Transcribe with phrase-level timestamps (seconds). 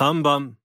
[0.00, 0.56] 3番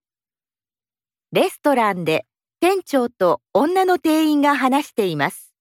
[1.34, 2.26] レストランで
[2.62, 5.54] 店長と女の店員が話しています。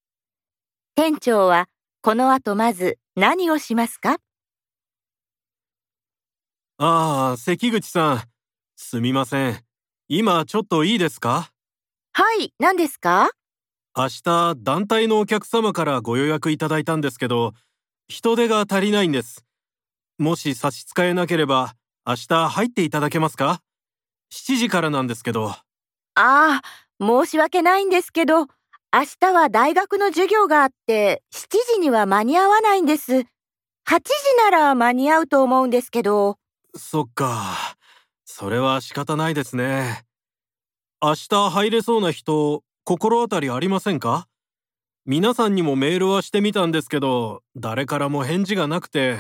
[0.95, 1.67] 店長は
[2.01, 4.19] この後まず何をしますか？
[6.79, 8.23] ああ、関口さん。
[8.77, 9.61] すみません。
[10.07, 11.51] 今ちょっといいですか？
[12.13, 13.31] はい、何ですか？
[13.97, 17.55] 明日団体のお客様からご予約いただいたんですけど、
[18.07, 19.45] 人手が足りないんです。
[20.19, 21.75] もし差し支えなければ、
[22.07, 23.63] 明日入っていただけますか？
[24.33, 25.49] ?7 時からなんですけど。
[25.51, 25.65] あ
[26.17, 26.63] あ、
[27.01, 28.47] 申し訳ないんですけど、
[28.93, 33.13] 明日は大学の授業があって、7時には間に合わないんです。
[33.13, 33.25] 8
[33.87, 34.05] 時
[34.39, 36.39] なら間に合うと思うんですけど。
[36.77, 37.77] そっか。
[38.25, 40.05] それは仕方ないですね。
[41.03, 44.27] 明日入れそうな人、心当たりありませんか？
[45.07, 49.19] 皆さんにもメールはしてみたんですけど、誰からも返事がなくて。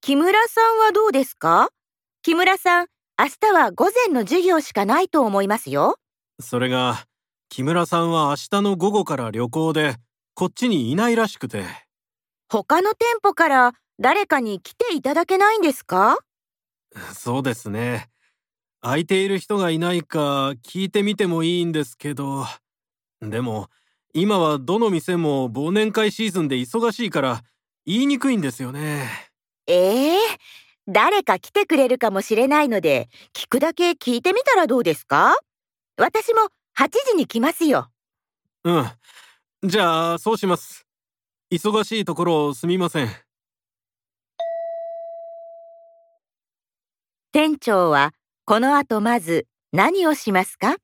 [0.00, 1.68] 木村さんはどうですか？
[2.22, 5.98] 木村さん、明日は午前の授業しかないと思いますよ。
[6.40, 7.06] それが、
[7.48, 9.94] 木村さんは明日の午後から旅行で、
[10.34, 11.64] こっちにいないらしくて。
[12.48, 16.18] 他の店舗から誰かに来ていただけないんですか？
[17.14, 18.08] そうですね。
[18.80, 22.44] 空いている人がいないか聞いてみてもいいんですけど。
[23.22, 23.70] でも、
[24.12, 27.42] 今はどの店も忘年会シーズンで忙しいから
[27.86, 29.08] 言いにくいんですよね。
[29.68, 30.18] ええ
[30.86, 35.34] 誰か来てくれるかもしれないので、聞くだけ聞いてみたらどうですか？
[35.96, 36.40] 私も
[36.76, 37.90] 8時に来ますよ。
[38.64, 38.86] うん。
[39.62, 40.86] じゃあ、そうします。
[41.50, 43.08] 忙しいところすみません。
[47.32, 48.12] 店長は
[48.44, 50.76] この後まず何をしますか？